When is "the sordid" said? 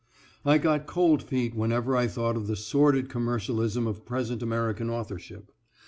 2.47-3.07